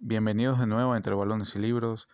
[0.00, 2.08] Bienvenidos de nuevo a Entre Balones y Libros.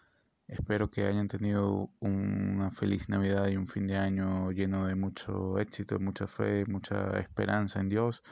[0.49, 5.59] Espero que hayan tenido una feliz Navidad y un fin de año lleno de mucho
[5.59, 8.23] éxito, mucha fe, mucha esperanza en Dios.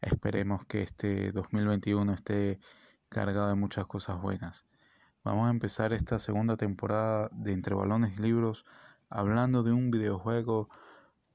[0.00, 2.58] Esperemos que este 2021 esté
[3.08, 4.64] cargado de muchas cosas buenas.
[5.22, 8.64] Vamos a empezar esta segunda temporada de Entre Balones y Libros
[9.08, 10.68] hablando de un videojuego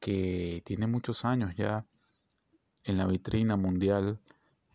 [0.02, 1.86] que tiene muchos años ya
[2.84, 4.20] en la vitrina mundial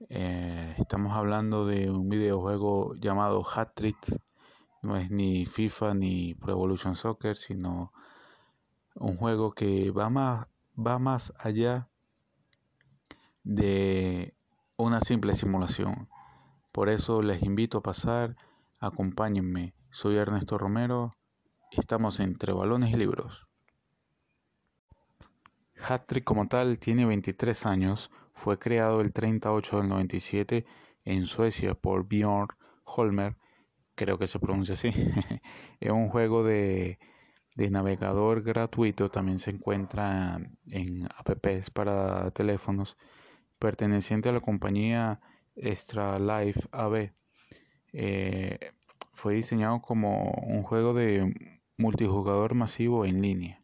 [0.08, 3.98] eh, estamos hablando de un videojuego llamado Hat Trick.
[4.82, 7.92] No es ni FIFA ni Pro Evolution Soccer, sino
[8.94, 11.88] un juego que va más, va más allá
[13.44, 14.34] de
[14.76, 16.08] una simple simulación.
[16.72, 18.36] Por eso les invito a pasar,
[18.78, 19.74] acompáñenme.
[19.90, 21.16] Soy Ernesto Romero,
[21.72, 23.46] estamos entre balones y libros.
[25.86, 28.10] Hat-Trick como tal tiene 23 años,
[28.40, 30.64] fue creado el 38 del 97
[31.04, 32.48] en Suecia por Björn
[32.84, 33.36] Holmer,
[33.94, 34.88] creo que se pronuncia así.
[35.80, 36.98] es un juego de,
[37.54, 42.96] de, navegador gratuito, también se encuentra en apps para teléfonos,
[43.58, 45.20] perteneciente a la compañía
[45.54, 47.12] Extra Life AB.
[47.92, 48.58] Eh,
[49.12, 51.34] fue diseñado como un juego de
[51.76, 53.62] multijugador masivo en línea.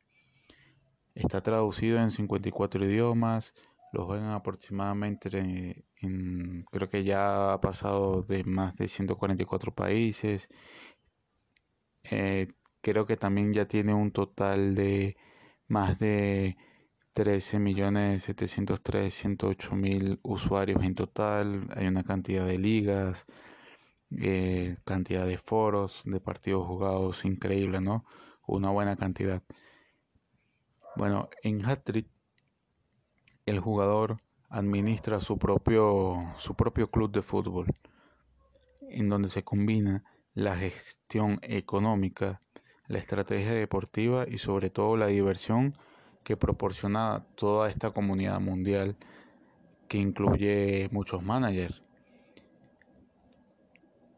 [1.14, 3.54] Está traducido en 54 idiomas,
[3.92, 5.28] lo juegan aproximadamente
[6.00, 10.48] en, creo que ya ha pasado de más de 144 países.
[12.04, 12.48] Eh,
[12.80, 15.16] creo que también ya tiene un total de
[15.68, 16.56] más de
[17.14, 19.24] 13 millones 703
[19.72, 21.66] mil usuarios en total.
[21.74, 23.26] Hay una cantidad de ligas,
[24.20, 28.04] eh, cantidad de foros, de partidos jugados increíble, ¿no?
[28.46, 29.42] Una buena cantidad.
[30.96, 32.08] Bueno, en Hattrick
[33.46, 37.66] el jugador administra su propio, su propio club de fútbol,
[38.90, 42.40] en donde se combina la gestión económica,
[42.88, 45.76] la estrategia deportiva y sobre todo la diversión
[46.24, 48.96] que proporciona toda esta comunidad mundial
[49.88, 51.82] que incluye muchos managers.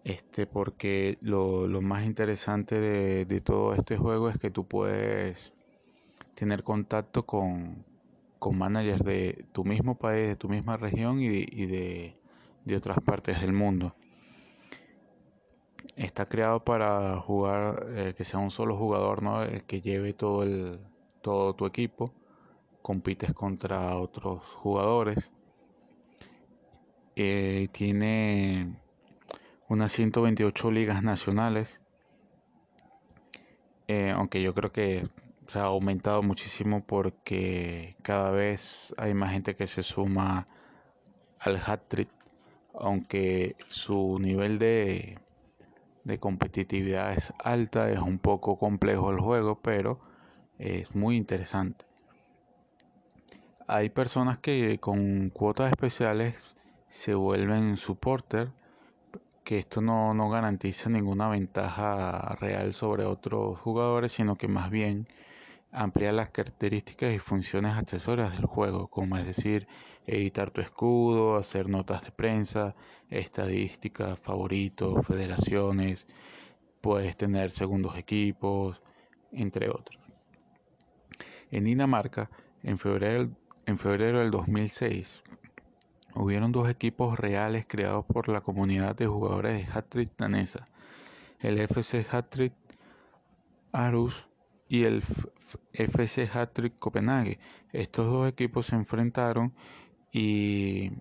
[0.05, 5.53] Este, porque lo, más interesante de, de todo este juego es que tú puedes
[6.35, 7.85] tener contacto con,
[8.39, 11.29] con managers de tu mismo país, de tu misma región y
[11.67, 12.15] de,
[12.65, 13.95] de, otras partes del mundo.
[15.97, 19.43] Está creado para jugar, eh, que sea un solo jugador, ¿no?
[19.43, 20.79] El que lleve todo, el,
[21.23, 22.13] todo tu equipo.
[22.83, 25.31] Compites contra otros jugadores.
[27.17, 28.77] Eh, tiene
[29.69, 31.81] unas 128 ligas nacionales.
[33.89, 35.09] Eh, aunque yo creo que
[35.49, 40.47] se ha aumentado muchísimo porque cada vez hay más gente que se suma
[41.41, 42.11] al hat trick,
[42.75, 45.19] aunque su nivel de,
[46.05, 49.99] de competitividad es alta, es un poco complejo el juego, pero
[50.59, 51.87] es muy interesante.
[53.67, 56.57] Hay personas que con cuotas especiales
[56.89, 58.51] se vuelven supporter,
[59.45, 65.09] que esto no, no garantiza ninguna ventaja real sobre otros jugadores, sino que más bien
[65.71, 69.69] ampliar las características y funciones accesorias del juego, como es decir,
[70.07, 72.75] editar tu escudo, hacer notas de prensa,
[73.11, 76.07] estadísticas, favoritos, federaciones,
[76.81, 78.81] puedes tener segundos equipos,
[79.33, 80.01] entre otros.
[81.51, 82.31] En Dinamarca,
[82.63, 83.29] en febrero,
[83.67, 85.23] del 2006,
[86.15, 90.67] hubieron dos equipos reales creados por la comunidad de jugadores de Hattrick danesa,
[91.41, 92.53] el FC Hattrick
[93.73, 94.29] Arus
[94.69, 95.03] y el
[95.73, 97.39] FC Hattrick Copenhague.
[97.73, 99.55] Estos dos equipos se enfrentaron
[100.13, 100.93] y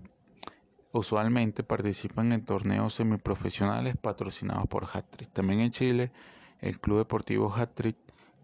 [0.92, 5.32] usualmente participan en torneos semiprofesionales patrocinados por Hattrick.
[5.34, 6.12] También en Chile,
[6.62, 7.98] el Club Deportivo Hattrick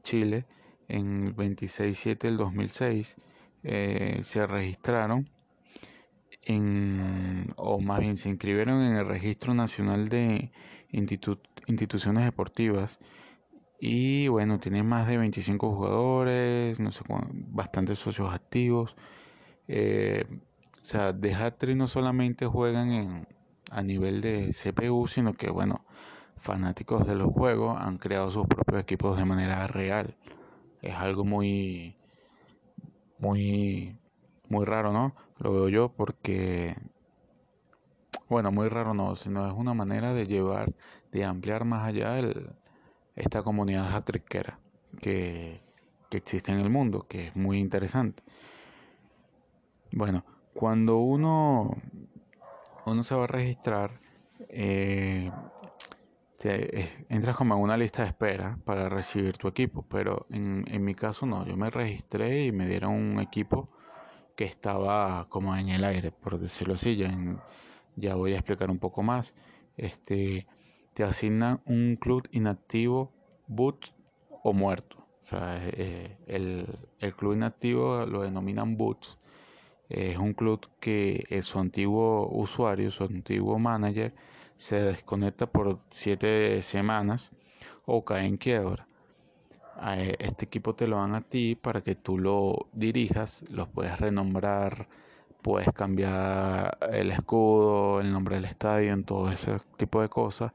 [0.03, 0.45] Chile
[0.87, 3.15] en el 26-7 del 2006
[3.63, 5.29] eh, se registraron
[6.41, 10.51] en, o más bien se inscribieron en el Registro Nacional de
[10.91, 12.99] Instituciones Deportivas
[13.85, 17.03] y bueno, tiene más de 25 jugadores, no sé,
[17.51, 18.95] bastantes socios activos.
[19.67, 20.25] Eh,
[20.81, 23.27] o sea, de Hattrick no solamente juegan en,
[23.71, 25.83] a nivel de CPU, sino que bueno,
[26.37, 30.15] fanáticos de los juegos han creado sus propios equipos de manera real.
[30.81, 31.97] Es algo muy,
[33.19, 33.97] muy,
[34.47, 35.13] muy raro, ¿no?
[35.39, 36.77] Lo veo yo porque,
[38.29, 40.73] bueno, muy raro no, sino es una manera de llevar,
[41.11, 42.53] de ampliar más allá el,
[43.15, 44.59] esta comunidad hatriquera
[45.01, 45.61] que,
[46.09, 48.23] que existe en el mundo, que es muy interesante.
[49.91, 50.23] Bueno,
[50.53, 51.77] cuando uno,
[52.85, 53.99] uno se va a registrar,
[54.49, 55.31] eh,
[56.43, 60.83] eh, entras como en una lista de espera para recibir tu equipo, pero en, en
[60.83, 63.69] mi caso no, yo me registré y me dieron un equipo
[64.35, 67.11] que estaba como en el aire, por decirlo así, ya,
[67.95, 69.33] ya voy a explicar un poco más.
[69.77, 70.47] Este,
[70.93, 73.11] te asignan un club inactivo,
[73.47, 73.93] boot
[74.43, 74.97] o muerto.
[75.21, 76.67] O sea, eh, el,
[76.99, 79.17] el, club inactivo lo denominan boots.
[79.89, 84.13] Es un club que su antiguo usuario, su antiguo manager,
[84.57, 87.31] se desconecta por siete semanas
[87.85, 88.87] o cae en quiebra.
[89.81, 93.99] E, este equipo te lo dan a ti para que tú lo dirijas, los puedes
[93.99, 94.87] renombrar,
[95.41, 100.53] puedes cambiar el escudo, el nombre del estadio, en todo ese tipo de cosas.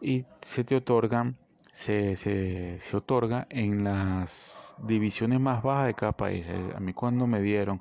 [0.00, 1.36] Y se te otorgan,
[1.72, 6.46] se, se, otorga en las divisiones más bajas de cada país.
[6.48, 7.80] Eh, a mí cuando me dieron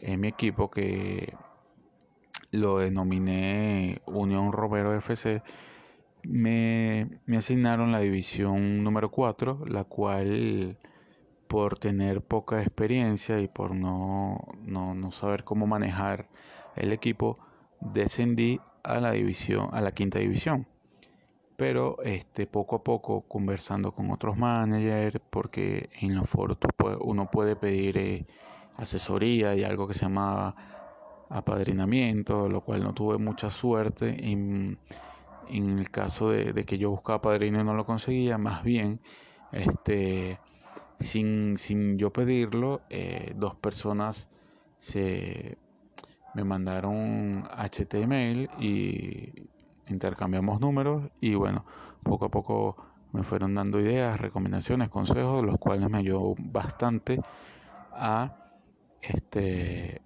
[0.00, 1.34] en mi equipo que
[2.50, 5.42] lo denominé Unión Romero FC,
[6.22, 10.78] me, asignaron la división número 4, la cual
[11.48, 16.28] por tener poca experiencia y por no, no, saber cómo manejar
[16.74, 17.38] el equipo,
[17.80, 20.66] descendí a la división, a la quinta división.
[21.56, 26.58] Pero este, poco a poco conversando con otros managers, porque en los foros
[27.00, 28.26] uno puede pedir eh,
[28.76, 30.54] asesoría y algo que se llama
[31.28, 34.78] apadrinamiento, lo cual no tuve mucha suerte en,
[35.48, 39.00] en el caso de, que yo buscaba padrino y no lo conseguía, más bien
[39.52, 40.38] este
[41.00, 44.28] sin, sin yo pedirlo, eh, dos personas
[44.78, 45.58] se
[46.34, 49.48] me mandaron HTML y
[49.88, 51.64] intercambiamos números y bueno,
[52.02, 52.76] poco a poco
[53.12, 57.20] me fueron dando ideas, recomendaciones, consejos, los cuales me ayudó bastante
[57.92, 58.36] a
[59.00, 60.02] este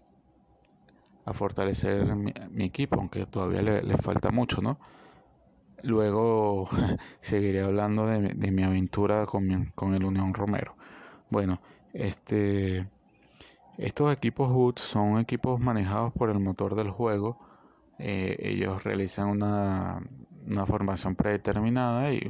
[1.24, 4.78] a fortalecer mi, equipo, aunque todavía le, falta mucho, ¿no?
[5.82, 6.68] Luego
[7.20, 10.74] seguiré hablando de, mi aventura con, con, el Unión Romero.
[11.30, 11.60] Bueno,
[11.92, 12.88] este,
[13.78, 17.38] estos equipos HUD son equipos manejados por el motor del juego.
[18.00, 20.02] Eh, ellos realizan una,
[20.46, 22.20] una formación predeterminada y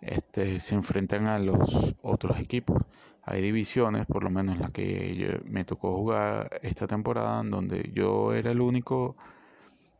[0.00, 2.82] este, se enfrentan a los otros equipos
[3.26, 8.34] hay divisiones, por lo menos la que me tocó jugar esta temporada, en donde yo
[8.34, 9.16] era el único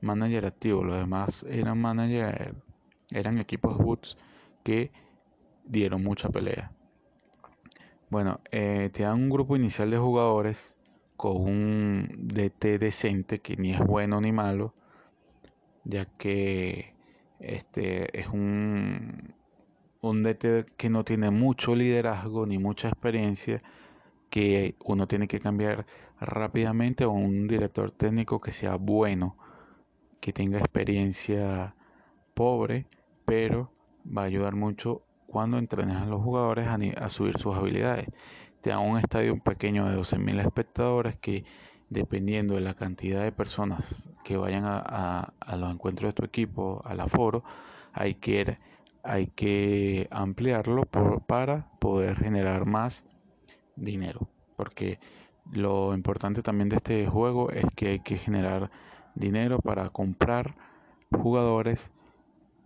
[0.02, 2.54] manager activo, los demás eran manager,
[3.10, 4.18] eran equipos boots
[4.62, 4.90] que
[5.64, 6.70] dieron mucha pelea.
[8.10, 10.74] Bueno, eh, te dan un grupo inicial de jugadores
[11.16, 14.74] con un DT decente que ni es bueno ni malo,
[15.84, 16.94] ya que
[17.38, 19.34] este es un
[20.08, 23.62] un DT que no tiene mucho liderazgo ni mucha experiencia,
[24.30, 25.86] que uno tiene que cambiar
[26.20, 29.36] rápidamente a un director técnico que sea bueno,
[30.20, 31.74] que tenga experiencia
[32.34, 32.86] pobre,
[33.24, 33.72] pero
[34.06, 38.06] va a ayudar mucho cuando entrenes a los jugadores a, subir sus habilidades.
[38.64, 41.44] Da un estadio pequeño de 12.000 espectadores que
[41.90, 43.84] dependiendo de la cantidad de personas
[44.24, 47.44] que vayan a, a los encuentros de tu equipo, al aforo,
[47.92, 48.58] hay que ir
[49.04, 50.86] hay que ampliarlo
[51.26, 53.04] para poder generar más
[53.76, 54.28] dinero.
[54.56, 54.98] Porque
[55.52, 58.70] lo importante también de este juego es que hay que generar
[59.14, 60.54] dinero para comprar
[61.12, 61.90] jugadores,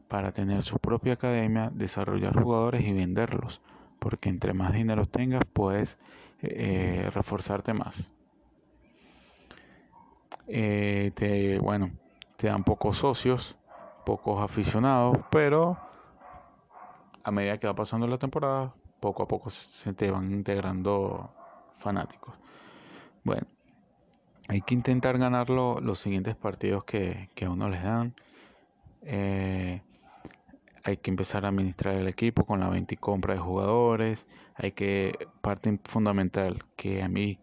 [0.06, 3.60] para tener su propia academia, desarrollar jugadores y venderlos.
[3.98, 5.98] Porque entre más dinero tengas, puedes
[6.42, 8.10] eh, reforzarte más.
[10.46, 11.90] Eh, te, bueno,
[12.36, 13.56] te dan pocos socios,
[14.04, 15.76] pocos aficionados, pero
[17.22, 21.30] a medida que va pasando la temporada, poco a poco se te van integrando
[21.76, 22.34] fanáticos.
[23.24, 23.46] Bueno,
[24.48, 28.14] hay que intentar ganar los siguientes partidos que, a uno les dan.
[29.02, 29.82] Eh,
[30.84, 34.26] hay que empezar a administrar el equipo con la venta y compra de jugadores.
[34.54, 37.38] Hay que, parte fundamental que a mí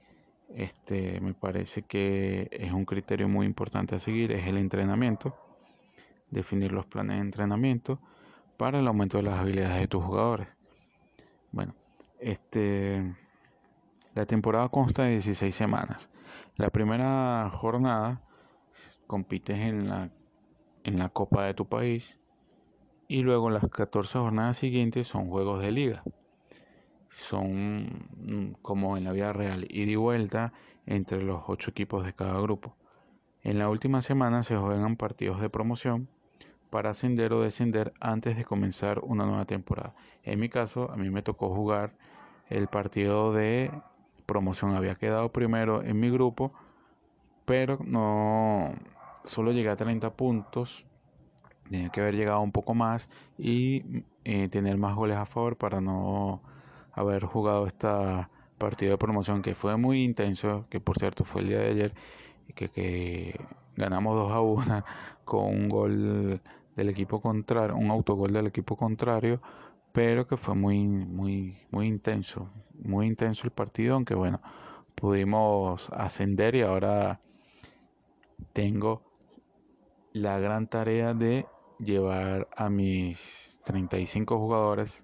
[0.53, 5.35] este, me parece que es un criterio muy importante a seguir, es el entrenamiento.
[6.31, 7.99] Definir los planes de entrenamiento
[8.57, 10.47] para el aumento de las habilidades de tus jugadores.
[11.51, 11.75] Bueno,
[12.19, 13.15] este,
[14.13, 16.09] la temporada consta de 16 semanas.
[16.57, 18.21] La primera jornada
[19.07, 20.09] compites en la,
[20.83, 22.19] en la Copa de tu país
[23.07, 26.03] y luego las 14 jornadas siguientes son juegos de liga.
[27.09, 27.85] Son
[28.17, 30.53] mm, como en la vida real, ida y vuelta
[30.85, 32.75] entre los 8 equipos de cada grupo.
[33.43, 36.09] En la última semana se juegan partidos de promoción
[36.69, 39.93] para ascender o descender antes de comenzar una nueva temporada.
[40.23, 41.93] En mi caso, a mí me tocó jugar
[42.49, 43.71] el partido de
[44.25, 44.75] promoción.
[44.75, 46.51] Había quedado primero en mi grupo,
[47.45, 48.73] pero no
[49.23, 50.85] solo llegué a 30 puntos.
[51.69, 55.81] Tenía que haber llegado un poco más y eh, tener más goles a favor para
[55.81, 56.41] no
[56.93, 61.47] haber jugado esta partida de promoción que fue muy intenso, que por cierto fue el
[61.49, 61.93] día de ayer,
[62.55, 63.39] que, que
[63.75, 64.83] ganamos 2 a 1
[65.25, 66.41] con un gol
[66.75, 69.41] del equipo contrario, un autogol del equipo contrario,
[69.91, 72.49] pero que fue muy, muy, muy intenso,
[72.83, 74.41] muy intenso el partido, aunque bueno,
[74.93, 77.19] pudimos ascender y ahora
[78.53, 79.01] tengo
[80.13, 81.45] la gran tarea de
[81.79, 85.03] llevar a mis 35 jugadores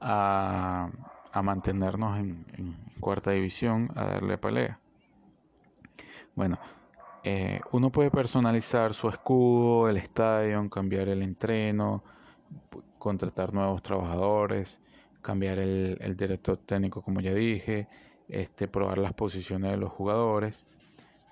[0.00, 0.90] a,
[1.32, 4.78] a mantenernos en, cuarta división, a darle pelea.
[6.34, 6.58] Bueno,
[7.24, 12.02] eh, uno puede personalizar su escudo, el estadio, cambiar el entreno,
[12.98, 14.78] contratar nuevos trabajadores,
[15.22, 17.88] cambiar el, el, director técnico como ya dije,
[18.28, 20.64] este, probar las posiciones de los jugadores,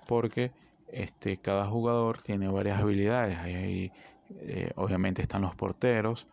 [0.07, 0.51] porque
[0.91, 3.37] este, cada jugador tiene varias habilidades.
[3.37, 3.91] Ahí,
[4.41, 6.27] eh, obviamente están los porteros,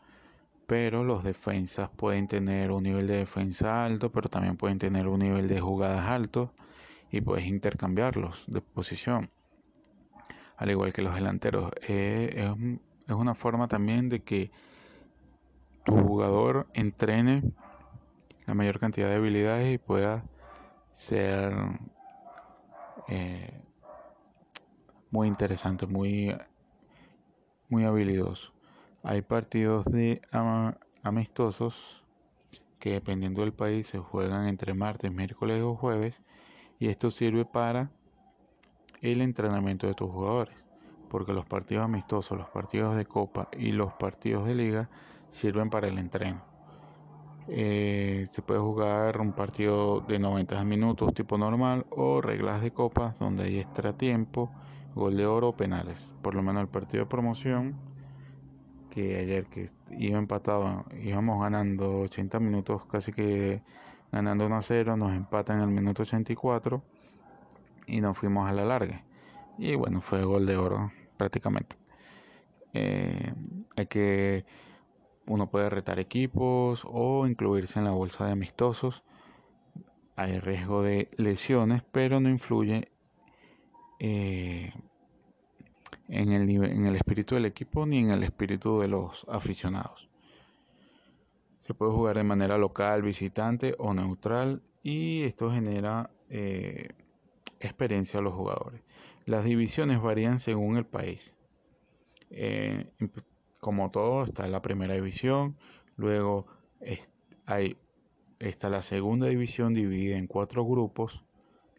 [0.66, 5.20] pero los defensas pueden tener un nivel de defensa alto, pero también pueden tener un
[5.20, 6.52] nivel de jugadas alto
[7.10, 9.30] y puedes intercambiarlos de posición.
[10.56, 14.50] Al igual que los delanteros, eh, es, es una forma también de que
[15.84, 17.42] tu jugador entrene
[18.46, 20.24] la mayor cantidad de habilidades y pueda
[20.92, 21.52] ser
[23.08, 23.60] eh,
[25.10, 26.34] muy interesante, muy,
[27.68, 28.52] muy habilidoso.
[29.02, 30.20] Hay partidos de
[31.02, 32.02] amistosos
[32.78, 36.20] que dependiendo del país se juegan entre martes, miércoles o jueves
[36.78, 37.90] y esto sirve para
[39.00, 40.66] el entrenamiento de tus jugadores
[41.08, 44.88] porque los partidos amistosos, los partidos de copa y los partidos de liga
[45.30, 46.42] sirven para el entreno.
[47.48, 53.14] Eh, se puede jugar un partido de 90 minutos tipo normal o reglas de copa
[53.20, 54.50] donde hay extra tiempo,
[54.96, 56.14] gol de oro o penales.
[56.22, 57.76] Por lo menos el partido de promoción
[58.90, 63.62] que ayer que iba empatado, íbamos ganando 80 minutos casi que
[64.10, 66.82] ganando 1 a 0, nos empatan en el minuto 84
[67.86, 69.04] y nos fuimos a la larga.
[69.58, 71.76] Y bueno, fue gol de oro prácticamente.
[72.72, 73.34] Eh,
[73.76, 74.46] hay que
[75.26, 79.02] uno puede retar equipos o incluirse en la bolsa de amistosos.
[80.16, 82.88] Hay riesgo de lesiones, pero no influye
[83.98, 84.72] eh,
[86.08, 90.08] en, el en el espíritu del equipo ni en el espíritu de los aficionados.
[91.60, 96.90] Se puede jugar de manera local, visitante o neutral y esto genera eh,
[97.60, 98.82] experiencia a los jugadores.
[99.24, 101.34] Las divisiones varían según el país.
[102.30, 102.86] Eh,
[103.58, 105.56] como todo, está la primera división,
[105.96, 106.46] luego
[107.46, 107.76] hay,
[108.38, 111.24] está la segunda división dividida en cuatro grupos,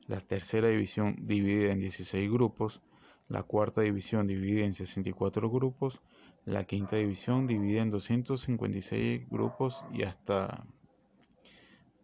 [0.07, 2.81] la tercera división dividida en 16 grupos,
[3.29, 6.01] la cuarta división dividida en 64 grupos,
[6.46, 10.65] la quinta división dividida en 256 grupos y hasta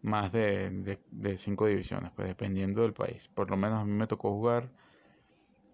[0.01, 3.29] más de, de, cinco divisiones, pues dependiendo del país.
[3.33, 4.69] Por lo menos a mí me tocó jugar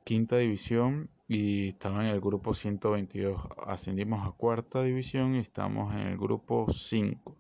[0.04, 3.42] quinta división y estaba en el grupo 122.
[3.66, 7.36] Ascendimos a cuarta división y estamos en el grupo 5.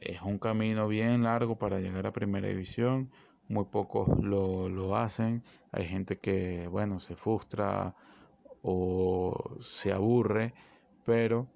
[0.00, 3.10] Es un camino bien largo para llegar a primera división.
[3.48, 5.42] Muy pocos lo, lo hacen.
[5.72, 7.94] Hay gente que, bueno, se frustra
[8.62, 10.52] o se aburre,
[11.04, 11.46] pero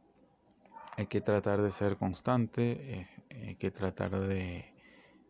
[0.97, 4.67] hay que tratar de ser constante, eh, hay que tratar de,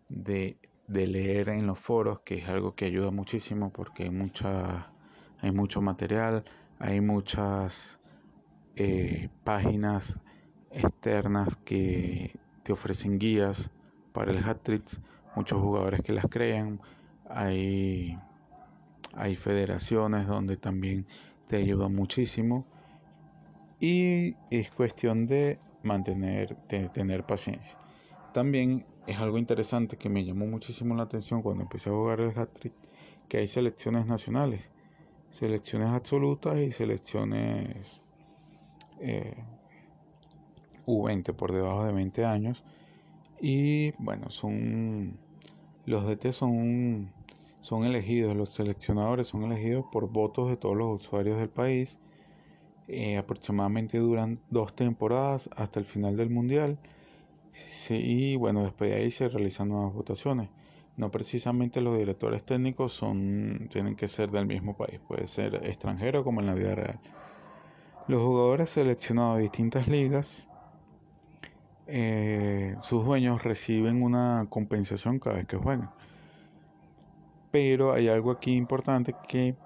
[0.09, 0.57] de,
[0.89, 4.93] leer en los foros, que es algo que ayuda muchísimo porque hay mucha
[5.41, 6.45] hay mucho material,
[6.79, 7.99] hay muchas
[8.77, 10.19] eh, páginas
[10.71, 13.71] externas que te ofrecen guías
[14.13, 14.85] para el hat trick,
[15.35, 16.81] muchos jugadores que las crean,
[17.29, 18.19] hay,
[19.15, 21.07] hay federaciones donde también
[21.47, 22.67] te ayudan muchísimo
[23.81, 27.79] y es cuestión de mantener, de tener paciencia.
[28.33, 32.39] También es algo interesante que me llamó muchísimo la atención cuando empecé a jugar el
[32.39, 32.75] hat trick,
[33.29, 34.63] que hay selecciones nacionales
[35.41, 38.01] selecciones absolutas y selecciones
[39.01, 39.35] eh,
[40.87, 42.63] U20 por debajo de 20 años.
[43.41, 45.19] Y bueno, son
[45.87, 47.11] los DT son,
[47.63, 51.99] son elegidos, los seleccionadores son elegidos por votos de todos los usuarios del país.
[52.89, 56.79] Eh, aproximadamente duran dos temporadas hasta el final del mundial.
[57.89, 60.51] y bueno, después de ahí se realizan nuevas votaciones.
[60.97, 66.25] No precisamente los directores técnicos son, tienen que ser del mismo país, puede ser extranjero
[66.25, 67.01] como en la vida real.
[68.07, 70.45] Los jugadores seleccionados de distintas ligas,
[71.93, 75.91] eh, sus dueños reciben una compensación cada vez que juegan.
[77.51, 79.57] Pero hay algo aquí importante que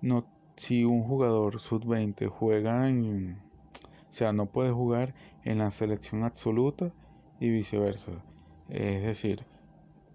[0.00, 0.24] no,
[0.56, 3.38] si un jugador sub-20 juega en,
[4.10, 5.14] o sea, no puede jugar
[5.44, 6.90] en la selección absoluta
[7.38, 8.10] y viceversa.
[8.68, 9.44] Es decir,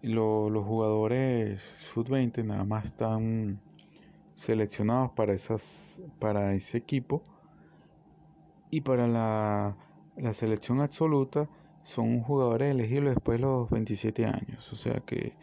[0.02, 1.62] los jugadores
[1.94, 3.62] sub-20 nada más están
[4.36, 7.24] seleccionados para, esas, para ese equipo
[8.70, 9.76] y para la,
[10.18, 11.48] la selección absoluta
[11.84, 14.72] son jugadores elegibles después de los 27 años.
[14.74, 15.34] O sea que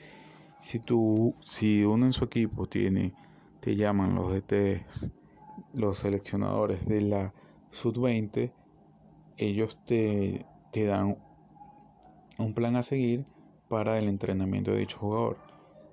[0.61, 3.13] si tú, si uno en su equipo tiene,
[3.61, 4.85] te llaman los DT,
[5.73, 7.35] los seleccionadores de la
[7.71, 8.51] sub-20,
[9.37, 11.17] ellos te, te dan
[12.39, 13.25] un plan a seguir
[13.69, 15.39] para el entrenamiento de dicho jugador.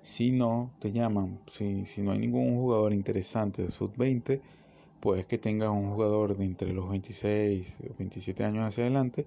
[0.02, 4.40] Si no te llaman, si, si no hay ningún jugador interesante de sub-20,
[5.02, 9.26] puedes que tengas un jugador de entre los 26 o 27 años hacia adelante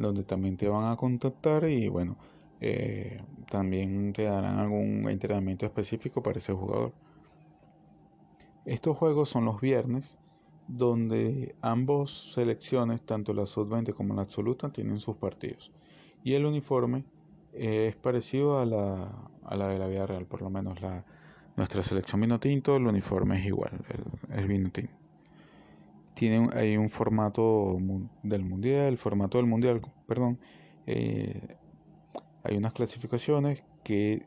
[0.00, 2.16] donde también te van a contactar y bueno,
[2.60, 6.92] eh, también te darán algún entrenamiento específico para ese jugador.
[8.64, 10.16] Estos juegos son los viernes,
[10.68, 15.72] donde ambos selecciones, tanto la sub-20 como la absoluta, tienen sus partidos.
[16.22, 17.04] Y el uniforme
[17.52, 19.10] es parecido a la,
[19.44, 21.04] a la de la vida real, por lo menos la,
[21.56, 24.99] nuestra selección vino tinto, el uniforme es igual, el, el vino tinto
[26.20, 27.78] tiene hay un formato
[28.22, 30.38] del mundial, el formato del mundial, perdón,
[30.86, 31.56] eh,
[32.42, 34.26] hay unas clasificaciones que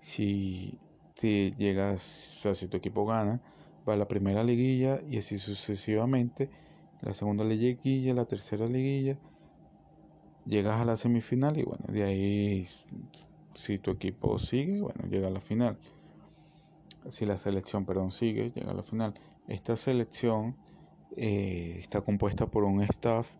[0.00, 0.78] si,
[1.16, 3.40] si llegas, o si tu equipo gana,
[3.88, 6.50] va a la primera liguilla y así sucesivamente,
[7.00, 9.18] la segunda liguilla, la tercera liguilla,
[10.44, 12.64] llegas a la semifinal y bueno, de ahí
[13.54, 15.78] si tu equipo sigue, bueno, llega a la final.
[17.08, 19.14] Si la selección, perdón, sigue, llega a la final.
[19.48, 20.54] Esta selección
[21.16, 23.30] eh, está compuesta por un staff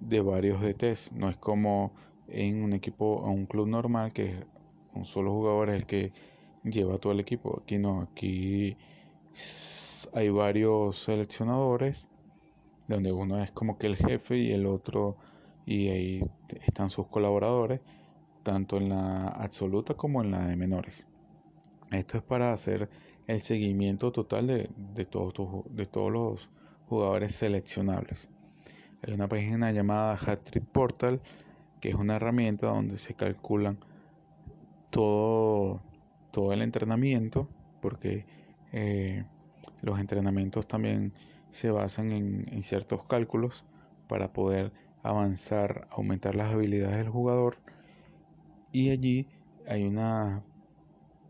[0.00, 1.12] de varios DTs.
[1.12, 1.92] No es como
[2.28, 4.44] en un equipo o un club normal que
[4.94, 6.12] un solo jugador es el que
[6.64, 7.60] lleva todo el equipo.
[7.62, 8.76] Aquí no, aquí
[10.12, 12.06] hay varios seleccionadores
[12.88, 15.16] donde uno es como que el jefe y el otro
[15.64, 16.30] y ahí
[16.66, 17.80] están sus colaboradores
[18.42, 21.06] tanto en la absoluta como en la de menores.
[21.90, 22.88] Esto es para hacer
[23.26, 26.48] el seguimiento total de, de, todos, de todos los
[26.92, 28.28] jugadores seleccionables.
[29.02, 31.22] Hay una página llamada Hattrick Portal,
[31.80, 33.78] que es una herramienta donde se calculan
[34.90, 35.80] todo,
[36.32, 37.48] todo el entrenamiento,
[37.80, 38.26] porque
[38.72, 39.24] eh,
[39.80, 41.14] los entrenamientos también
[41.48, 43.64] se basan en, ciertos cálculos
[44.06, 44.70] para poder
[45.02, 47.56] avanzar, aumentar las habilidades del jugador.
[48.70, 49.28] Y allí
[49.66, 50.42] hay una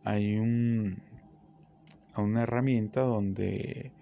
[0.03, 1.01] hay un,
[2.17, 3.93] una herramienta donde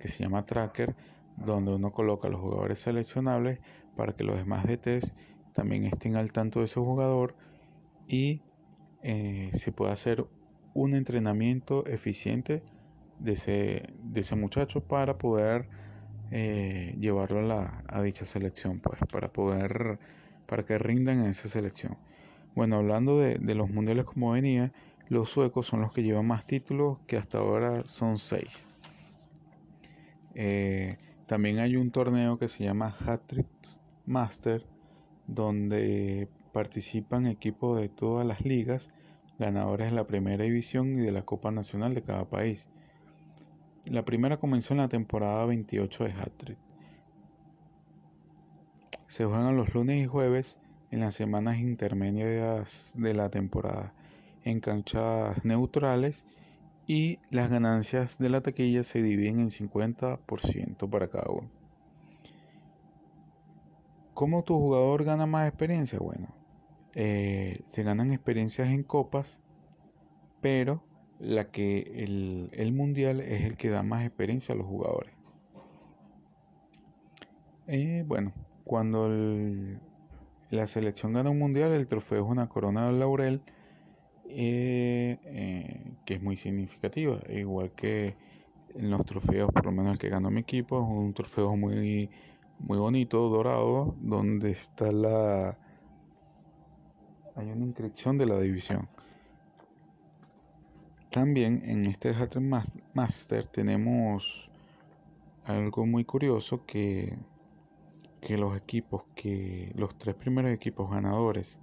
[0.00, 0.96] que se llama Tracker,
[1.40, 3.60] donde uno coloca los jugadores seleccionables
[3.96, 5.12] para que los demás DTs
[5.52, 7.34] también estén al tanto de ese jugador
[8.06, 8.42] y
[9.02, 10.26] eh, se pueda hacer
[10.74, 12.62] un entrenamiento eficiente
[13.18, 15.68] de ese, de ese muchacho para poder
[16.30, 19.98] eh, llevarlo a, la, a dicha selección, pues, para poder,
[20.46, 21.96] para que rindan en esa selección.
[22.54, 24.72] Bueno, hablando de, de los mundiales como venía,
[25.08, 28.68] los suecos son los que llevan más títulos, que hasta ahora son seis.
[30.34, 30.96] Eh,
[31.30, 33.46] también hay un torneo que se llama Hattrick
[34.04, 34.66] Master,
[35.28, 38.90] donde participan equipos de todas las ligas,
[39.38, 42.66] ganadores de la primera división y de la Copa Nacional de cada país.
[43.84, 46.58] La primera comenzó en la temporada 28 de Hattrick.
[49.06, 50.58] Se juegan los lunes y jueves
[50.90, 53.92] en las semanas intermedias de la temporada,
[54.42, 56.24] en canchas neutrales
[56.90, 61.48] y las ganancias de la taquilla se dividen en 50% para cada uno.
[64.12, 66.00] ¿Cómo tu jugador gana más experiencia?
[66.00, 66.34] Bueno,
[66.94, 69.38] eh, se ganan experiencias en copas,
[70.40, 70.82] pero
[71.20, 75.14] la que el, mundial es el que da más experiencia a los jugadores.
[77.68, 78.32] Eh, bueno,
[78.64, 79.08] cuando
[80.50, 83.42] la selección gana un mundial, el trofeo es una corona de laurel
[84.32, 88.14] eh, eh, que es muy significativa, igual que
[88.74, 92.10] en los trofeos, por lo menos el que ganó mi equipo, es un trofeo muy,
[92.60, 95.58] muy bonito, dorado, donde está la...
[97.34, 98.88] hay una inscripción de la división.
[101.10, 102.48] También en este Hatred
[102.94, 104.48] Master tenemos
[105.44, 107.18] algo muy curioso que,
[108.20, 111.58] que los equipos, que los tres primeros equipos ganadores,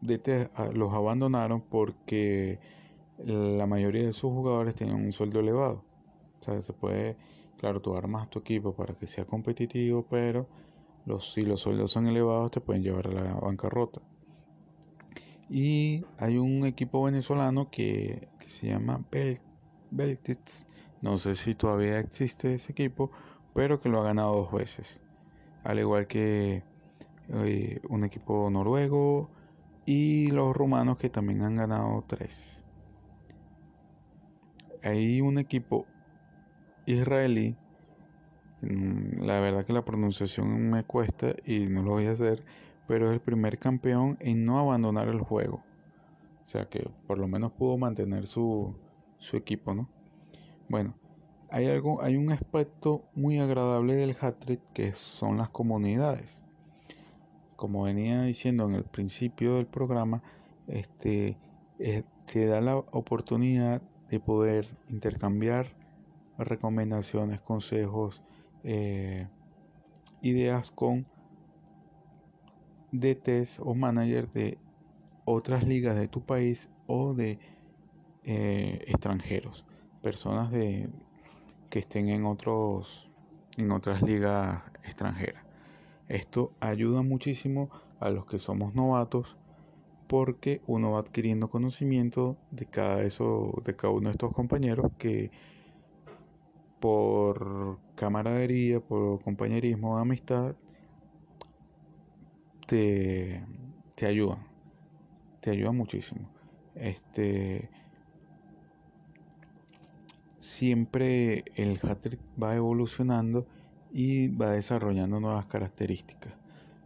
[0.00, 2.58] su los abandonaron porque
[3.24, 5.84] la mayoría de sus jugadores tenían un sueldo elevado.
[6.46, 7.16] O se puede,
[7.58, 10.46] claro, tú armas tu equipo para que sea competitivo, pero
[11.06, 14.00] los, si los sueldos son elevados te pueden llevar a la bancarrota.
[15.48, 19.04] Y hay un equipo venezolano que, se llama
[19.90, 20.64] Beltitz.
[21.02, 23.10] No sé si todavía existe ese equipo,
[23.54, 24.98] pero que lo ha ganado dos veces.
[25.64, 26.62] Al igual que
[27.28, 29.30] eh, un equipo noruego
[29.90, 32.62] y los rumanos que también han ganado tres.
[34.84, 35.84] Hay un equipo
[36.86, 37.56] israelí,
[38.62, 42.44] mm, la verdad que la pronunciación me cuesta y no lo voy a hacer,
[42.86, 45.56] pero es el primer campeón en no abandonar el juego.
[45.56, 48.76] O sea que por lo menos pudo mantener su,
[49.18, 49.88] su equipo, ¿no?
[50.68, 50.94] Bueno,
[51.50, 56.40] hay algo, hay un aspecto muy agradable del hat-trick que son las comunidades.
[57.60, 60.22] Como venía diciendo en el principio del programa,
[60.66, 61.36] este
[61.78, 65.66] eh, te da la oportunidad de poder intercambiar
[66.38, 68.22] recomendaciones, consejos,
[68.64, 69.28] eh,
[70.22, 71.04] ideas con
[72.92, 74.56] DTs o managers de
[75.26, 77.38] otras ligas de tu país o de
[78.24, 79.66] eh, extranjeros,
[80.00, 80.88] personas que
[81.78, 83.10] estén en otros
[83.58, 85.39] en otras ligas extranjeras.
[86.10, 87.70] Esto ayuda muchísimo
[88.00, 89.36] a los que somos novatos
[90.08, 95.30] porque uno va adquiriendo conocimiento de cada eso de cada uno de estos compañeros que
[96.80, 100.56] por camaradería, por compañerismo, amistad
[102.66, 103.44] te,
[103.94, 104.40] te ayudan.
[105.40, 106.28] Te ayuda muchísimo.
[106.74, 107.70] Este
[110.40, 112.04] siempre el hat
[112.42, 113.46] va evolucionando
[113.92, 116.32] y va desarrollando nuevas características.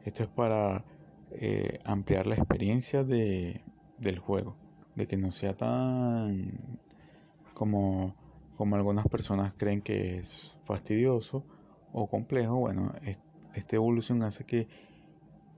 [0.05, 0.85] Esto es para
[1.33, 3.61] eh, ampliar la experiencia de,
[3.99, 4.57] del juego,
[4.95, 6.53] de que no sea tan
[7.55, 8.15] como,
[8.57, 11.45] como algunas personas creen que es fastidioso
[11.93, 12.57] o complejo.
[12.57, 12.93] Bueno,
[13.55, 14.69] esta evolución hace que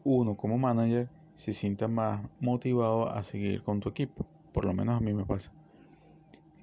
[0.04, 4.26] uno como manager se sienta más motivado a seguir con tu equipo.
[4.52, 5.52] Por lo menos a mí me pasa.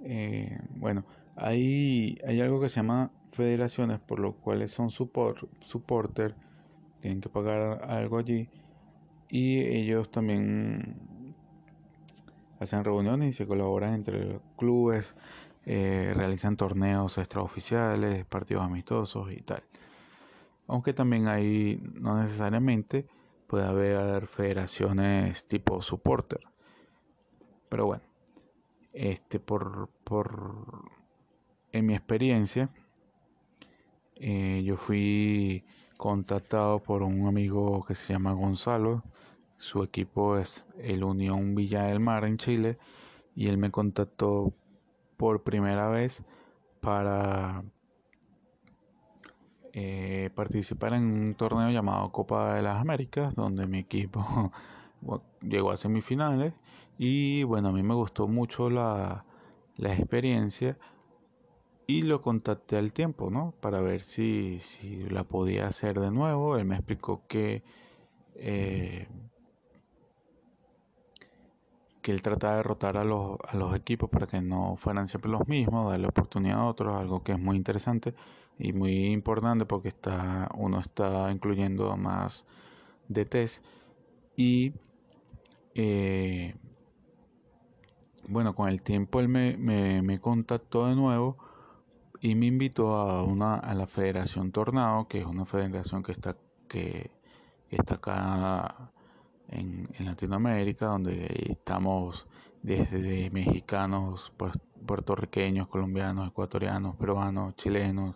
[0.03, 6.35] Eh, bueno, hay, hay algo que se llama federaciones, por lo cuales son support, supporter,
[7.01, 8.49] tienen que pagar algo allí.
[9.29, 11.35] Y ellos también
[12.59, 15.15] hacen reuniones y se colaboran entre clubes,
[15.65, 19.63] eh, realizan torneos extraoficiales, partidos amistosos y tal.
[20.67, 23.07] Aunque también hay, no necesariamente,
[23.47, 26.41] puede haber federaciones tipo supporter.
[27.69, 28.03] Pero bueno,
[28.93, 30.85] este por, por
[31.71, 32.69] en mi experiencia,
[34.25, 35.65] eh, yo fui
[35.97, 39.03] contactado por un amigo que se llama Gonzalo.
[39.57, 42.77] Su equipo es el Unión Villa del Mar en Chile
[43.35, 44.53] y él me contactó
[45.17, 46.23] por primera vez
[46.79, 47.65] para
[49.73, 54.51] eh, participar en un torneo llamado Copa de las Américas, donde mi equipo
[55.41, 56.53] llegó a semifinales
[56.97, 59.25] y bueno, a mí me gustó mucho la,
[59.75, 60.77] la experiencia
[61.87, 63.53] y lo contacté al tiempo, ¿no?
[63.61, 66.57] Para ver si, si la podía hacer de nuevo.
[66.57, 67.63] Él me explicó que,
[68.35, 69.07] eh,
[72.01, 75.31] que él trataba de rotar a los, a los equipos para que no fueran siempre
[75.31, 78.13] los mismos, darle oportunidad a otros, algo que es muy interesante
[78.59, 82.45] y muy importante porque está, uno está incluyendo más
[83.09, 83.61] DTs
[84.35, 84.73] y
[85.75, 86.55] eh,
[88.27, 91.37] bueno, con el tiempo él me, me, contactó de nuevo
[92.23, 96.37] y me invitó a una a la Federación Tornado, que es una federación que está
[96.69, 97.11] que,
[97.69, 98.91] está acá
[99.49, 102.25] en, en, Latinoamérica, donde estamos
[102.61, 104.31] desde mexicanos,
[104.85, 108.15] puertorriqueños, colombianos, ecuatorianos, peruanos, chilenos,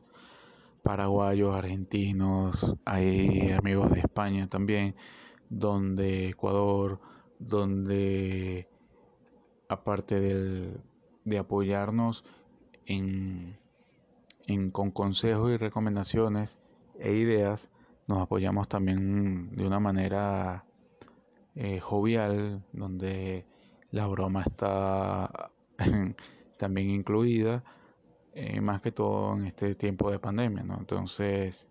[0.83, 4.95] paraguayos, argentinos, hay amigos de España también,
[5.49, 7.01] donde Ecuador,
[7.39, 8.69] donde
[9.67, 10.17] aparte
[11.25, 12.23] de apoyarnos
[12.85, 13.57] en,
[14.71, 16.57] con consejos y recomendaciones
[16.99, 17.69] e ideas,
[18.07, 20.63] nos apoyamos también de una manera
[21.55, 23.45] eh, jovial, donde
[23.91, 25.51] la broma está
[26.57, 27.63] también incluida
[28.33, 30.77] eh, más que todo en este tiempo de pandemia, ¿no?
[30.77, 31.67] Entonces,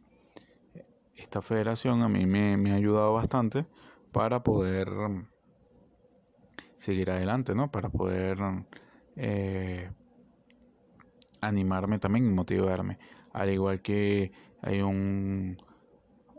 [1.15, 3.65] esta federación a mí me, ha ayudado bastante
[4.13, 4.89] para poder
[6.77, 7.71] seguir adelante, ¿no?
[7.71, 8.39] Para poder
[9.17, 9.91] eh,
[11.41, 12.99] animarme también y motivarme.
[13.33, 15.57] Al igual que hay un,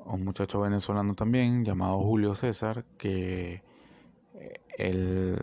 [0.05, 3.61] un muchacho venezolano también llamado Julio César, que
[4.33, 5.39] eh, él,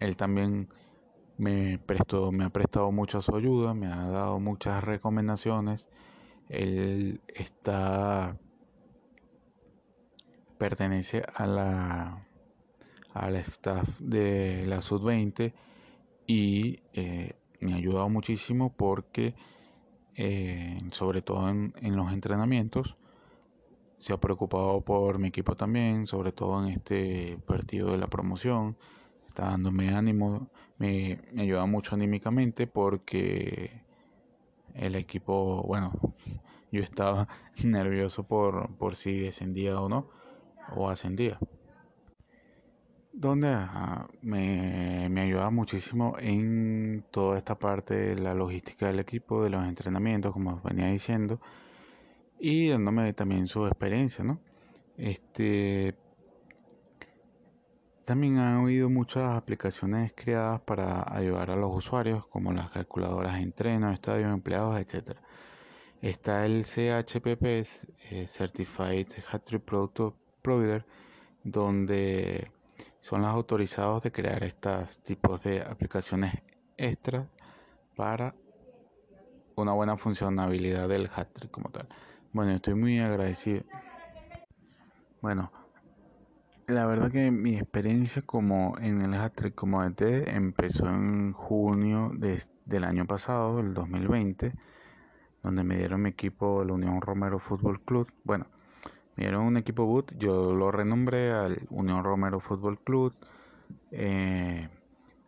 [0.00, 0.68] él también
[1.36, 5.88] me prestó, me ha prestado mucha su ayuda, me ha dado muchas recomendaciones.
[6.48, 8.36] Él está
[10.58, 12.24] pertenece a la
[13.14, 15.54] al staff de la sub 20
[16.26, 19.34] y eh, me ha ayudado muchísimo porque,
[20.16, 22.96] eh, sobre todo en, los entrenamientos,
[23.98, 28.76] se ha preocupado por mi equipo también, sobre todo en este partido de la promoción.
[29.26, 33.82] Está dándome ánimo, me, me ayuda mucho anímicamente porque
[34.74, 35.92] el equipo, bueno,
[36.70, 37.28] yo estaba
[37.64, 40.08] nervioso por, por si descendía o no,
[40.74, 41.38] o ascendía.
[43.20, 43.52] Donde
[44.22, 49.66] me, me ayuda muchísimo en toda esta parte de la logística del equipo, de los
[49.66, 51.40] entrenamientos, como venía diciendo,
[52.38, 54.38] y dándome también su experiencia, ¿no?
[54.96, 55.96] Este,
[58.04, 63.42] también han habido muchas aplicaciones creadas para ayudar a los usuarios, como las calculadoras de
[63.42, 65.18] entreno, estadios, empleados, etc.
[66.00, 67.66] Está el CHPP,
[68.10, 70.86] eh, Certified Hat Product Provider,
[71.42, 72.52] donde
[73.00, 76.34] son los autorizados de crear estos tipos de aplicaciones
[76.76, 77.26] extras
[77.96, 78.34] para
[79.56, 81.88] una buena funcionalidad del hat como tal.
[82.32, 83.62] Bueno, estoy muy agradecido.
[85.20, 85.50] Bueno,
[86.68, 92.84] la verdad que mi experiencia como en el hat como DT empezó en junio del
[92.84, 94.52] año pasado, el 2020,
[95.42, 98.12] donde me dieron mi equipo, la Unión Romero Fútbol Club.
[98.22, 98.46] Bueno,
[99.18, 103.14] me un equipo boot, yo lo renombré al Unión Romero Fútbol Club.
[103.90, 104.68] Eh,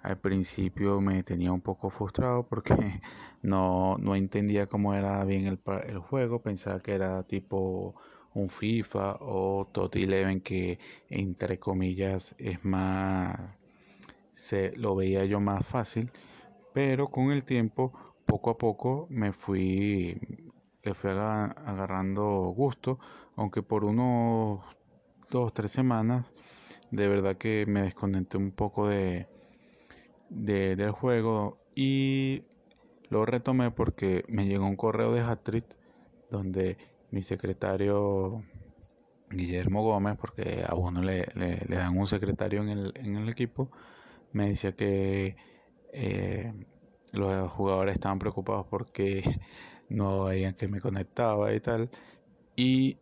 [0.02, 2.74] al principio me tenía un poco frustrado porque
[3.42, 7.96] no, no entendía cómo era bien el, el juego, pensaba que era tipo
[8.32, 13.36] un FIFA o Toti Eleven que entre comillas es más
[14.30, 16.12] se lo veía yo más fácil
[16.72, 17.92] pero con el tiempo
[18.24, 20.16] poco a poco me fui
[20.82, 22.98] le fui agarrando gusto
[23.40, 24.60] aunque por unos
[25.30, 26.26] dos tres semanas
[26.90, 29.28] de verdad que me desconecté un poco de,
[30.28, 32.42] de del juego y
[33.08, 35.64] lo retomé porque me llegó un correo de Hatrit
[36.30, 36.76] donde
[37.10, 38.44] mi secretario
[39.30, 43.70] Guillermo Gómez, porque a uno le, le, dan un secretario en el, en el, equipo,
[44.32, 45.36] me decía que
[45.92, 46.52] eh,
[47.12, 49.40] los jugadores estaban preocupados porque
[49.88, 51.90] no veían que me conectaba y tal.
[52.54, 52.98] Y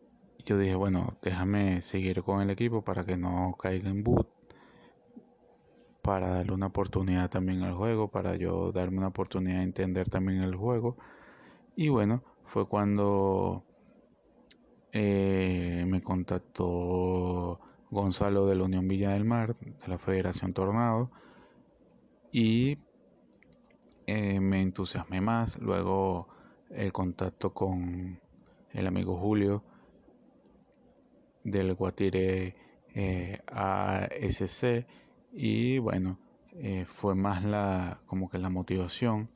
[0.48, 4.26] yo dije, bueno, déjame seguir con el equipo para que no caiga en boot,
[6.00, 10.40] para darle una oportunidad también al juego, para yo darme una oportunidad de entender también
[10.40, 10.96] el juego.
[11.76, 13.62] Y bueno, fue cuando
[14.92, 21.10] eh, me contactó Gonzalo de la Unión Villa del Mar, de la Federación Tornado,
[22.32, 22.78] y
[24.06, 25.58] eh, me entusiasmé más.
[25.58, 26.28] Luego
[26.70, 28.18] el contacto con
[28.72, 29.62] el amigo Julio
[31.44, 32.54] del Guatire
[32.94, 34.86] eh, ASC
[35.32, 36.18] y bueno
[36.60, 39.30] eh, fue más la como que la motivación.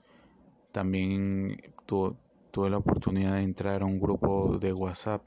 [0.72, 5.22] También tuve la oportunidad de entrar a un grupo de WhatsApp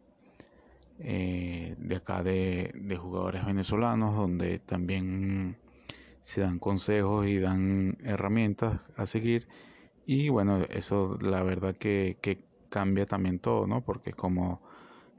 [0.99, 5.57] eh, de acá de, jugadores venezolanos donde también
[6.23, 9.47] se dan consejos y dan herramientas a seguir.
[10.05, 12.17] Y bueno eso la verdad que,
[12.69, 14.61] cambia también todo no porque como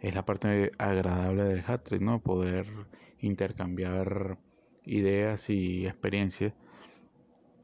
[0.00, 2.66] es la parte agradable del hat no poder
[3.20, 4.38] intercambiar
[4.84, 6.54] ideas y experiencias.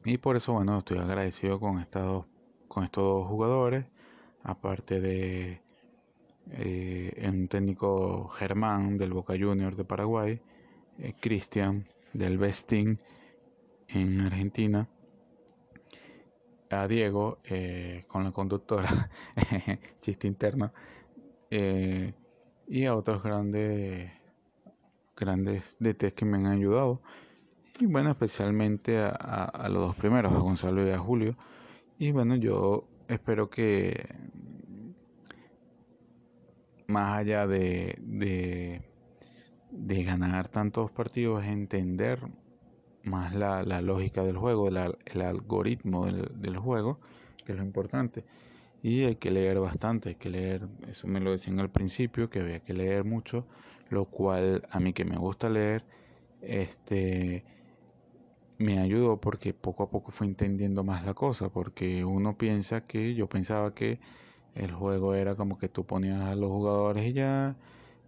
[0.05, 2.25] Y por eso bueno estoy agradecido con estos
[2.93, 3.85] dos jugadores.
[4.43, 5.61] Aparte de
[6.51, 10.41] eh, un técnico Germán del Boca Juniors de Paraguay,
[10.99, 12.99] eh, Cristian del Besting
[13.87, 14.89] en Argentina,
[16.69, 19.09] a Diego eh, con la conductora,
[20.01, 20.73] chiste interno,
[21.49, 22.13] eh,
[22.67, 24.11] y a otros grandes
[25.15, 27.01] grandes DTs que me han ayudado.
[27.79, 31.35] Y bueno, especialmente a, a los dos primeros, a Gonzalo y a Julio.
[31.97, 34.07] Y bueno, yo espero que
[36.87, 37.95] más allá de,
[39.71, 42.19] de, ganar tantos partidos, entender
[43.03, 46.99] más la, lógica del juego, el algoritmo del, juego,
[47.45, 48.23] que es lo importante.
[48.83, 52.39] Y hay que leer bastante, hay que leer, eso me lo decían al principio, que
[52.41, 53.47] había que leer mucho,
[53.89, 55.83] lo cual a mí que me gusta leer,
[56.41, 57.45] este
[58.57, 63.13] me ayudó porque poco a poco fui entendiendo más la cosa, porque uno piensa que,
[63.15, 63.99] yo pensaba que
[64.55, 67.55] el juego era como que tú ponías a los jugadores y ya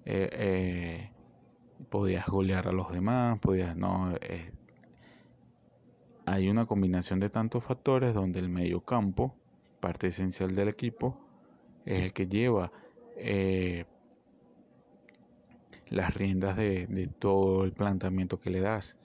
[0.06, 1.10] eh, eh,
[1.90, 4.14] podías golear a los demás, podías no.
[4.22, 4.52] Eh,
[6.26, 9.36] hay una combinación de tantos factores donde el medio campo,
[9.86, 11.16] parte esencial del equipo,
[11.86, 12.72] es el que lleva
[15.90, 18.96] las riendas de, todo el planteamiento que le das.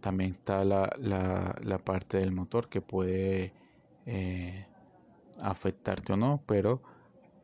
[0.00, 3.52] También está la, la, la parte del motor que puede
[4.06, 4.66] eh,
[5.40, 6.80] afectarte o no, pero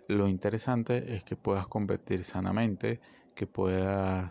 [0.07, 3.01] lo interesante es que puedas competir sanamente,
[3.35, 4.31] que puedas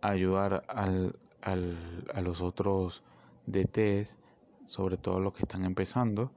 [0.00, 1.76] ayudar al, al,
[2.14, 3.02] a los otros
[3.46, 4.16] DTs,
[4.66, 6.32] sobre todo los que están empezando,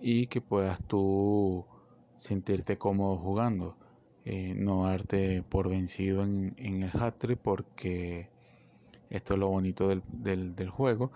[0.00, 1.66] y que puedas tú
[2.18, 3.76] sentirte cómodo jugando.
[4.24, 8.28] Eh, no darte por vencido en, en el hat porque
[9.08, 11.10] esto es lo bonito del, del, del, juego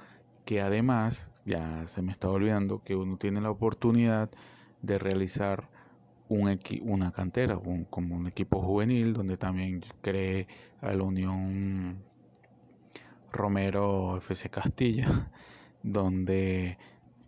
[0.47, 4.31] que además ya se me está olvidando que uno tiene la oportunidad
[4.81, 5.69] de realizar
[6.31, 10.49] un una cantera un, como un equipo juvenil donde también cree
[10.81, 11.99] a la Unión
[13.33, 15.31] Romero FC Castilla
[15.83, 16.79] donde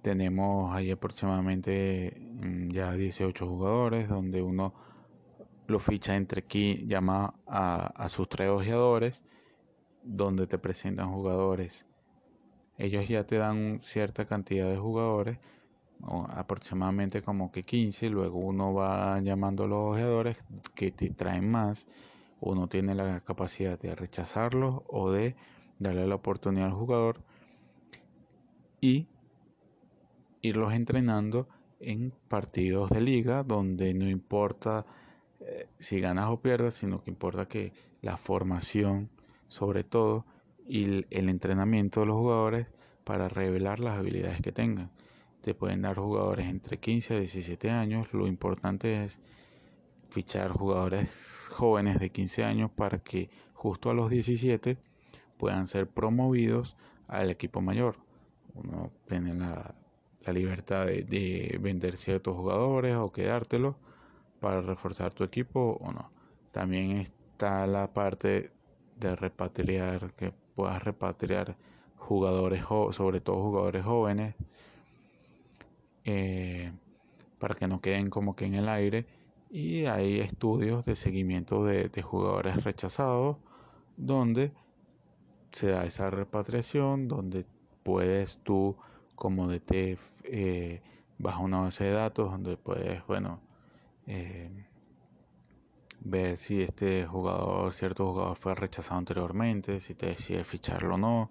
[0.07, 4.73] tenemos ahí aproximadamente mm, ya 18 jugadores donde uno
[5.66, 9.21] lo ficha entre aquí, llama a, sus tres ojeadores,
[10.05, 11.85] donde te presentan jugadores.
[12.79, 15.40] Ellos ya te dan cierta cantidad de jugadores,
[16.29, 20.37] aproximadamente como que 15, luego uno va llamando a los ojeadores
[20.77, 21.85] que te traen más,
[22.40, 25.35] uno tiene la capacidad de rechazarlos o de
[25.81, 27.25] darle la oportunidad al jugador
[28.81, 29.09] y
[30.42, 31.49] irlos entrenando
[31.81, 34.87] en partidos de liga donde no importa
[35.40, 37.72] eh, si ganas o pierdas, sino que importa que
[38.03, 39.11] la formación,
[39.49, 40.25] sobre todo,
[40.68, 42.66] y el, entrenamiento de los jugadores
[43.05, 44.90] para revelar las habilidades que tengan.
[45.42, 48.12] Te pueden dar jugadores entre 15 a 17 años.
[48.12, 49.20] Lo importante es
[50.09, 51.09] fichar jugadores
[51.51, 54.77] jóvenes de 15 años para que justo a los 17
[55.38, 57.96] puedan ser promovidos al equipo mayor.
[58.55, 59.75] Uno tiene la,
[60.32, 63.76] libertad de, de, vender ciertos jugadores o quedártelos
[64.40, 66.10] para reforzar tu equipo o no.
[66.52, 68.50] También está la parte
[68.98, 71.56] de repatriar, que puedas repatriar
[71.96, 72.62] jugadores,
[72.92, 74.34] sobre todo jugadores jóvenes,
[76.04, 76.72] eh,
[77.38, 79.06] para que no queden como que en el aire.
[79.50, 83.36] Y hay estudios de seguimiento de, jugadores rechazados,
[83.96, 84.52] donde
[85.52, 87.44] se da esa repatriación, donde
[87.82, 88.76] puedes tú
[89.14, 90.82] como DT eh,
[91.18, 93.40] bajo una base de datos, donde puedes, bueno,
[94.06, 94.50] eh,
[96.00, 101.30] ver si este jugador, cierto jugador fue rechazado anteriormente, si te decide ficharlo o no.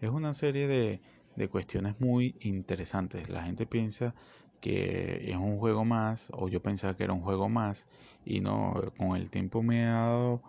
[0.00, 1.00] Es una serie de,
[1.36, 3.28] de cuestiones muy interesantes.
[3.28, 4.14] La gente piensa
[4.60, 7.86] que es un juego más, o yo pensaba que era un juego más,
[8.24, 10.42] y no, con el tiempo me ha dado,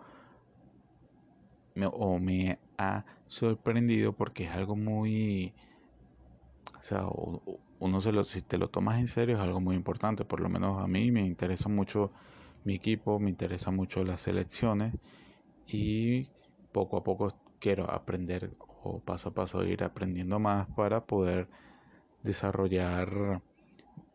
[1.92, 5.52] o me ha sorprendido porque es algo muy,
[7.80, 10.48] uno se lo, si te lo tomas en serio es algo muy importante, por lo
[10.48, 12.10] menos a mí me interesa mucho
[12.64, 14.94] mi equipo, me interesa mucho las selecciones
[15.66, 16.28] y
[16.72, 18.50] poco a poco quiero aprender
[18.82, 21.48] o paso a paso ir aprendiendo más para poder
[22.22, 23.42] desarrollar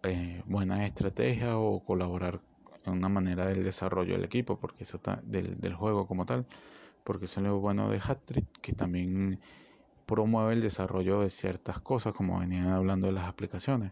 [0.03, 2.41] eh, buenas estrategias o colaborar
[2.85, 6.45] en una manera del desarrollo del equipo, porque eso está, del, del juego como tal,
[7.03, 9.39] porque eso es lo bueno de Hattrick, que también
[10.05, 13.91] promueve el desarrollo de ciertas cosas, como venían hablando de las aplicaciones,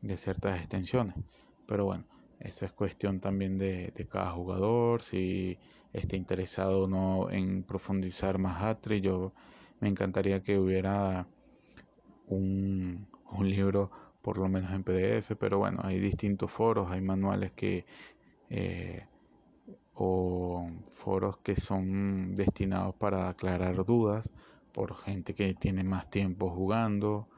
[0.00, 1.14] de ciertas extensiones.
[1.66, 2.04] Pero bueno,
[2.40, 5.58] eso es cuestión también de, cada jugador, si
[5.92, 9.00] está interesado o no en profundizar más Atri.
[9.00, 9.32] Yo
[9.80, 11.26] me encantaría que hubiera
[12.26, 13.90] un, un libro,
[14.22, 17.84] por lo menos en PDF, pero bueno, hay distintos foros, hay manuales que...
[18.50, 19.06] Eh,
[20.02, 24.30] o foros que son destinados para aclarar dudas
[24.72, 27.28] por gente que tiene más tiempo jugando,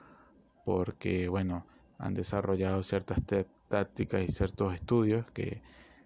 [0.64, 1.66] porque bueno,
[1.99, 3.21] han desarrollado ciertas
[3.68, 5.62] tácticas y ciertos estudios que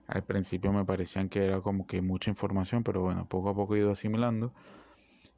[0.07, 3.75] al principio me parecían que era como que mucha información, pero bueno, poco a poco
[3.75, 4.53] he ido asimilando.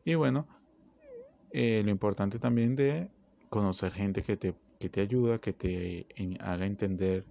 [0.04, 0.46] Y bueno,
[1.50, 3.10] eh, lo importante también de
[3.48, 6.06] conocer gente que te, que te ayuda, que te
[6.40, 7.24] haga entender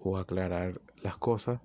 [0.00, 1.60] o aclarar las cosas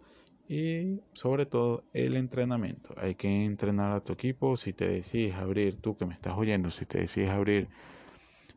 [0.47, 2.93] y sobre todo el entrenamiento.
[2.97, 4.57] Hay que entrenar a tu equipo.
[4.57, 7.69] Si te decides abrir, tú que me estás oyendo, si te decides abrir,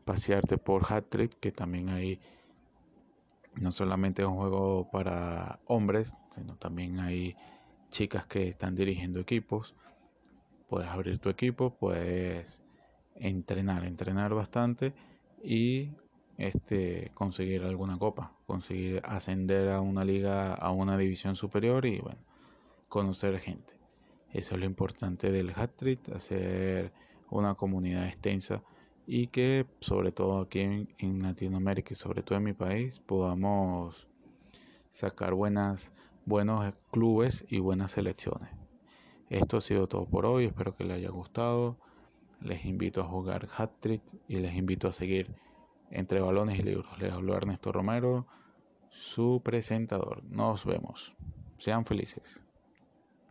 [0.05, 2.19] pasearte por Hat Trick, que también hay
[3.55, 7.35] no solamente un juego para hombres, sino también hay
[7.89, 9.75] chicas que están dirigiendo equipos.
[10.69, 12.61] Puedes abrir tu equipo, puedes
[13.15, 14.93] entrenar, entrenar bastante
[15.43, 15.91] y
[16.37, 22.19] este, conseguir alguna copa, conseguir ascender a una liga, a una división superior y bueno,
[22.89, 23.73] conocer gente.
[24.33, 26.91] Eso es lo importante del hat trick, hacer
[27.29, 28.61] una comunidad extensa
[29.05, 34.07] y que sobre todo aquí en, Latinoamérica y sobre todo en mi país podamos
[34.91, 35.91] sacar buenas,
[36.25, 38.49] buenos clubes y buenas selecciones.
[39.29, 41.77] Esto ha sido todo por hoy, espero que les haya gustado.
[42.41, 45.33] Les invito a jugar hat trick y les invito a seguir
[45.91, 46.97] entre balones y libros.
[46.99, 48.27] Les habló Ernesto Romero,
[48.89, 50.23] su presentador.
[50.23, 51.13] Nos vemos.
[51.57, 52.39] Sean felices.